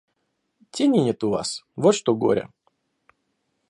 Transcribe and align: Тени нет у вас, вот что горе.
Тени 0.71 1.01
нет 1.09 1.23
у 1.23 1.29
вас, 1.29 1.63
вот 1.75 1.93
что 1.93 2.15
горе. 2.15 2.49